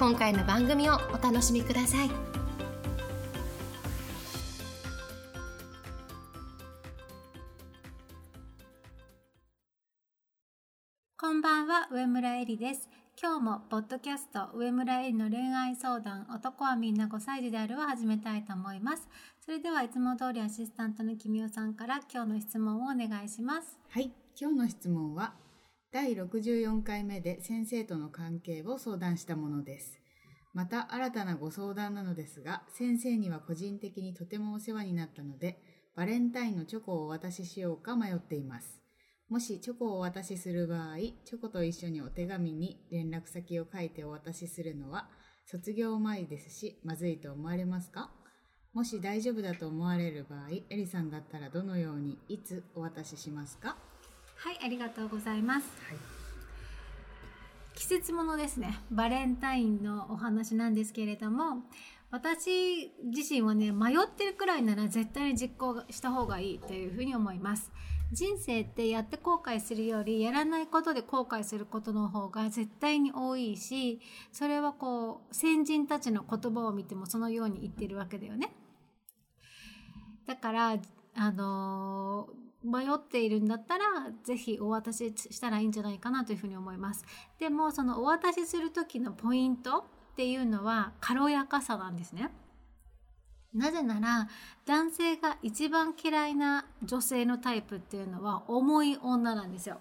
[0.00, 2.10] 今回の番組をお楽しみください
[11.18, 12.88] こんばんは、上村えりです。
[13.20, 19.06] 今日もポッドキャスト上村えりの恋愛相談男はみんな5歳児であるを始めたいと思います。
[19.44, 23.78] それではいつも通りアシスタントのきみおさんから今日の質問をお願いします。
[23.90, 25.34] はい、今日の質問は
[25.92, 29.98] 第64回目で先生との関係を相談したものです。
[30.54, 35.60] また新たなご相談なのですが、先生には個人的にとてもお世話になったので、
[35.96, 38.80] バレンタインのチョコをお渡ししようか迷っています。
[39.28, 45.08] もしチョコをお渡しする場合、チョコと一緒にお手紙に連絡先を書いてお渡しするのは
[45.44, 48.12] 卒業前ですし、まずいと思われますか？
[48.74, 53.76] もし大丈夫だと思われる場合、エリさんだったらどのように、いつお渡ししますか？
[54.42, 55.66] はい、ありがとうございます。
[55.86, 55.98] はい。
[57.74, 58.78] 季節ものですね。
[58.90, 61.64] バレンタインのお話なんですけれども、
[62.10, 67.70] 私自身はね、迷ってるくらいなら絶対に実行した方がいいというふうに思います。
[68.12, 74.00] 人生ってやって後悔するよりやらないことで後悔することの方が絶対に多いし
[74.32, 78.52] それはこう先人たちの言葉を見てもそのように言ってるわけだよね。
[80.26, 80.76] だから
[81.14, 82.28] あの
[82.62, 83.84] 迷っているんだったら
[84.22, 87.04] ぜひお渡ししたらいいんじゃないかなというふうに思います。
[87.38, 92.30] でもそのお渡しする時のポイントっていうのは軽やかさなんですね。
[93.54, 94.28] なぜなら
[94.64, 99.80] 男性が一番嫌いな女性のタイプっていうのは重い女なんですよ。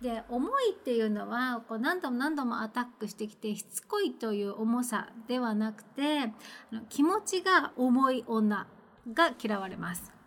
[0.00, 6.32] で重いっていうのはこう何度も何度もアタックしてきてしつこいという重さではなくて
[6.88, 8.66] 気持ちが重い女
[9.12, 10.21] が嫌われます。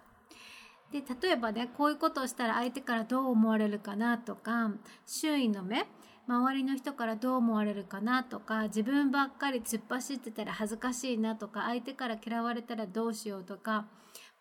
[0.96, 4.72] で例えばねこういうことをしたら相手からどう思われるかなとか
[5.06, 5.86] 周囲の目
[6.26, 13.88] 周りの人からどう思われるかなとか自分ばっかり突っ走ってたら恥ずかしいなとか相手から嫌われたらどうしようとか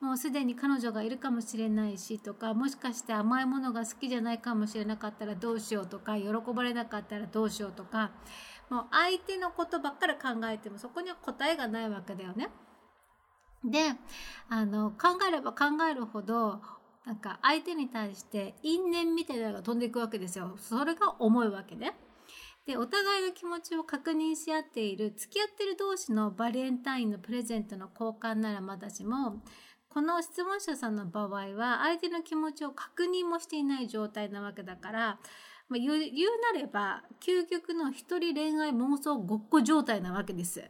[0.01, 8.13] もうすでに彼女がいるかもしれないしとかもしかして甘いものが好きじゃないかもしれなかったらどうしようとか喜ばれなかったらどうしようとか
[8.71, 12.51] もう相手のことばっかり考えてもそこには答えがないわけだよね。
[13.65, 13.95] で
[14.49, 16.61] あの考えれば考えるほど
[17.07, 20.57] なんか相手に対して因縁みたいなのが飛んでいくわけですよ。
[20.59, 21.95] それが重いわけね。
[22.67, 29.43] でお互いの気持ちを確認し合っている付き合ってる同士のバレンタインのプレゼントの交換ならまだしも
[29.91, 35.19] この質問者さんの場合は相手の気持ちを確認もしていない状態なわけだから、
[35.69, 40.65] まあ、言う言うなれば究極の一人恋愛妄想ごっこ状態なわけです。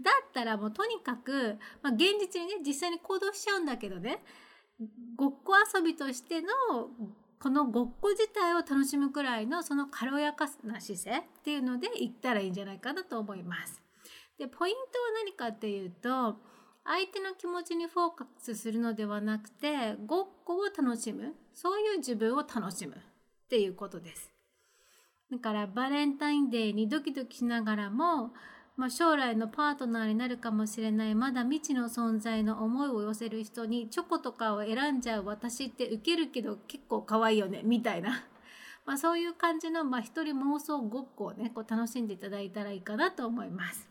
[0.00, 4.18] だったらもうとにかく、まあ、現実にね実際に行動しちゃうんだけどね
[5.16, 6.48] ごっこ遊びとしての
[7.38, 13.80] このごっこ自体を楽しむくらいのその軽やかな姿勢っていうので言ったらいいんじゃないかなと思います。
[14.38, 16.36] でポイントは何かっていうと
[16.84, 22.98] 相手の気持ちにフォーカスするのではなくてごっこを楽しむそういう自分を楽しむっ
[23.48, 24.30] ていうことです。
[25.30, 28.32] だからバレンタインデーにドキドキしながらも
[28.76, 38.24] まあ、将来のパートナーになるかもしれないまだ未知の存在の思いを寄せる人にチョコとかを選んじゃう私ってウケるけど結構可愛いよねみたいな、
[38.84, 43.88] まあ、そういう感じの、まあ、一人妄想ごっこをねこう楽しんでいただいたらいいかなと思います。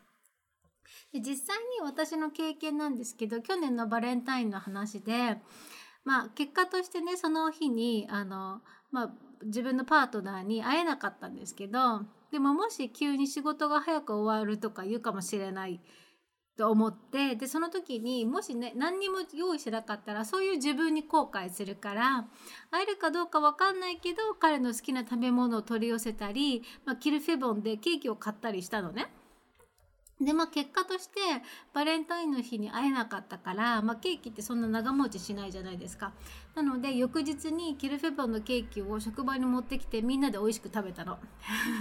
[1.13, 5.39] で実際に私の経験なんですけど去年のバレンタインの話で、
[6.05, 9.11] まあ、結果としてねその日にあの、まあ、
[9.45, 15.79] 自分のパートナーに会えなかったんですけどでももし急に仕事が早く終わるとか言うかもしれない
[16.55, 22.27] と思ってでその時にもしね何にも用意しなかったらそういう自分に後悔するから
[22.69, 29.07] 会えるかどうか分かんないけど彼の好きな食べ物を取り寄せたり、まあ、キルフェボンでケーキを買ったりしたのね。
[30.21, 31.19] でまあ結果として
[31.73, 36.13] バレンタインの日に会えなかったから、まあ、ケーキってそんな長持ちしないじゃないですか。
[36.55, 41.17] なので翌日にキルフェボンのケーキを職場に持ってきてみんなで美味しく食べたの。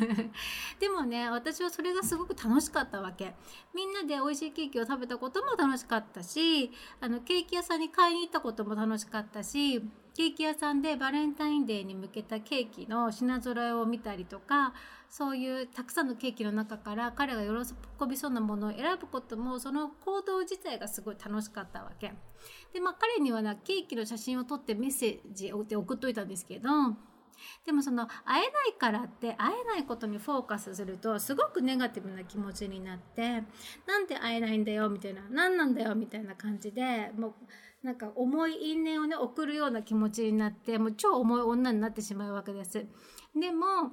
[0.81, 3.34] でもね私はそれがすごく楽しかったわけ。
[3.75, 9.82] みんなで美味しいケーキを食べたことも楽しかったしあのケーキ屋さんに買いに行ったことも楽しかったし
[10.14, 14.75] ケーキ屋さんでバレンタインデーに向けたケーキの品揃えを見たりとか
[15.09, 22.12] そういうたくさんのケーキの中から彼が喜びそうなものを選ぶこともその行動自体がすごい楽しかったわけ。
[22.73, 26.69] でまあ彼にはなケーキの写真を撮ってメッセージを送っといたんですけど
[27.65, 33.43] でもその会えないからって会えないことにフォーカスするとすごくネガティブな気持ちになって
[33.87, 37.35] なんで会えないんだよみたいな何なんだよみたいな感じでもう
[37.82, 42.87] なんか重い因縁をね送るような気持ちになってもう超重い女になってしまうわけです。
[43.34, 43.90] でも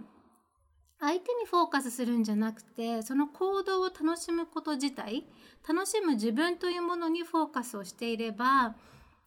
[1.00, 5.26] 相手にフォーカスするんじゃなくてその行動を楽しむこと自体
[5.68, 8.76] 楽しむ自分というものにフォーカスをしていれば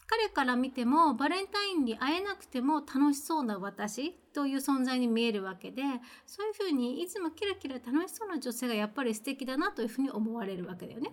[0.07, 5.83] 彼から見てもバレンタインに会えなくても楽しそうな私という存在に見えるわけで
[6.27, 11.13] そういうふうにいつもキラキラ楽しそうな女性がやっぱり素敵だなというふうに思われるわけだよね。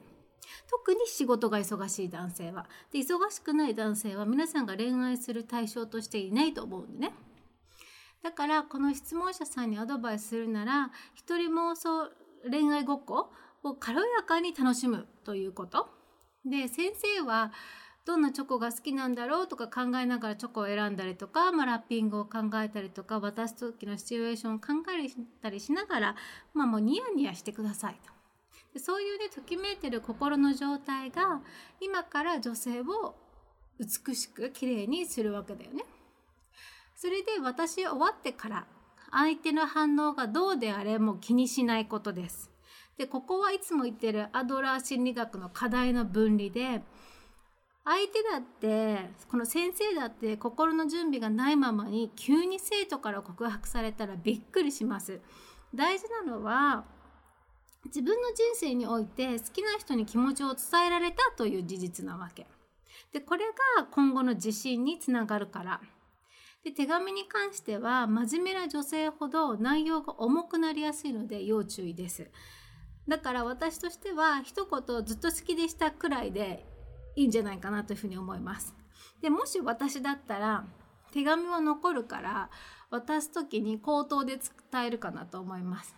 [0.70, 2.68] 特に仕事が忙しい男性は。
[2.92, 7.14] で忙しくない男性は皆さんが恋愛する対象としていないと思うんでね。
[8.22, 12.12] だからこの質問者さんにアドバイスするなら一人妄想
[12.50, 13.32] 恋愛ごっこ
[13.64, 15.90] を軽やかに楽しむということ。
[16.46, 17.52] で先生は
[18.06, 25.10] どんなチョコが好きなんだろうとか考えながらチョコを選んだりとか、まあ、ラッピングを考えたりとか渡す時のシチュエーションを考え
[25.42, 26.16] たりしながら、
[26.54, 28.19] まあ、もうニヤニヤしてくださいと。
[28.78, 31.42] そういうねときめいてる心の状態が
[31.82, 33.16] 今から女性を
[33.80, 35.84] 美しく綺麗にするわけだよね。
[36.96, 38.66] それで私終わってから
[39.12, 42.52] 相手の反応がどうであれも気にしないことです。
[42.98, 46.84] でここはいつも言ってるアドラー心理学の課題の分離で
[47.86, 55.22] 相手だってこの先生だって心の準備がないままに急に生徒から告白されたらびっくりします。
[55.74, 56.84] 大事なのは
[57.86, 62.48] 自分の人生において好きな人に気持ちを伝えられたという事実なわけ。
[63.14, 63.46] でこれ
[63.78, 65.82] が今後の自信につながるから。
[66.64, 72.30] で手紙に関しては真面目な女性ほど内容が重くなりやすいので要注意です。
[73.08, 76.66] だから私としては一言ずっと好きでしたくらいで
[77.16, 78.76] いいんじゃないかなというふうに思います。
[79.22, 80.66] でもし私だったら
[81.12, 82.50] 手紙は残るから
[82.92, 84.38] 渡す時に口頭で
[84.72, 85.96] 伝えるかなと思います。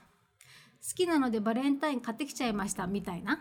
[0.88, 3.40] 好きなのでバレンタイン買ってきちゃいましたみたいな。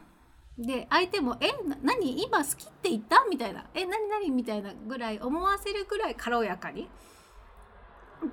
[0.58, 1.52] で相手も「え
[1.82, 6.88] 何今好きって言った?」みたいな「え何何?」みたいなぐらい思わせるぐらい軽やかに。
[8.22, 8.28] で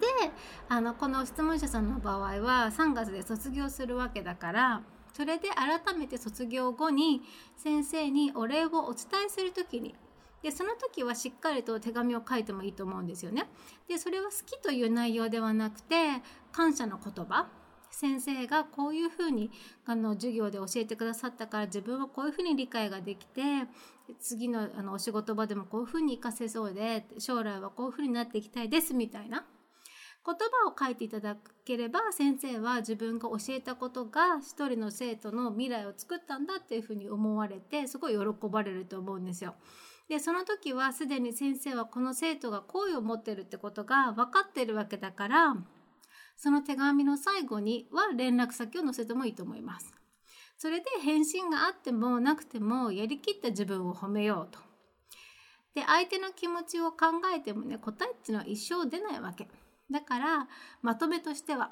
[0.67, 4.81] あのこの質問者さんの場合は3月で卒業するわけだから
[5.13, 7.21] それで改めて卒業後に
[7.55, 9.95] 先生にお礼をお伝えする時に
[10.43, 13.49] でその時はしっかりと手紙を書いてもいいと思うんですよね。
[13.87, 16.21] でそれは好きという内容ではなくて
[16.51, 17.47] 感謝の言葉
[17.91, 19.51] 先生がこういうふうに
[19.85, 23.41] あの授業で教えてくださったから自分はこういうふうに理解ができて
[24.19, 29.45] 次のあのお仕事場でもこういうふうに活かせそうで将来はこういうふうになっていきたいですみたいな
[30.25, 39.55] 言葉を書いていただければ先生は自分が教えたことが一人の生徒の未来を作ったんだっていうふうに思われてすごい喜ばれると思うんですよ。
[40.09, 45.55] でその時はすでに先生はこの生徒が好意を持ってるってことが分かってるわけだから
[46.37, 49.93] その手紙の最後には連絡先を載せてもいいと思います。
[50.57, 54.59] それで返信があってもなくてもやりきった自分を褒めようと。
[55.75, 59.47] で相手の気持ちを考えてもね答えっていうのは一生出ないわけ。
[59.91, 60.47] だから
[60.81, 61.71] まとめとしては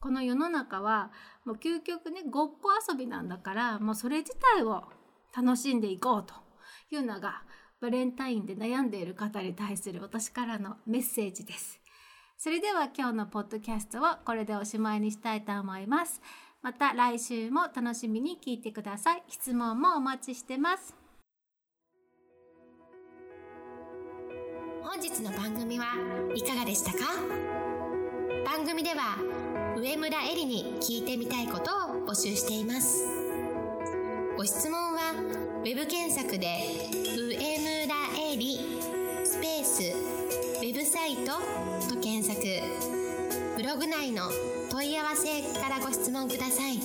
[0.00, 1.10] この世の中は
[1.44, 4.84] もう究極ねごっこ遊びなんだからもうそれ自体を
[5.36, 6.34] 楽しんでいこうと
[6.90, 7.42] いうのが
[7.80, 11.79] バレンタインで悩んでいる方に対する私からのメッセージです。
[12.42, 16.22] それでは今日のポッドキャストはこれでおしまいにしたいと思います。
[16.62, 19.22] また来週も楽しみに聞いてください。
[19.28, 20.94] 質問もお待ちしてます。
[24.82, 25.84] 本日の番組は
[26.34, 27.00] いかがでしたか？
[28.46, 29.18] 番組では
[29.76, 33.04] 上村えりに聞いてみたいことを募集しています
[34.38, 35.12] ご質問は
[35.62, 36.46] web 検索で
[37.04, 37.94] 「上村
[38.32, 38.60] えり」
[39.24, 40.19] スペース
[40.90, 41.34] サイト
[41.88, 42.42] と検索。
[43.56, 44.24] ブログ内の
[44.72, 46.78] 問い合わせからご質問ください。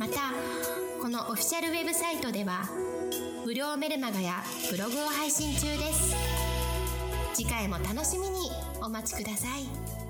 [0.00, 0.32] また
[1.02, 2.62] このオフィシャルウェブサイトでは
[3.44, 6.16] 無料メルマガやブログを配信中です。
[7.34, 8.50] 次回も楽しみに
[8.82, 10.01] お待ちください。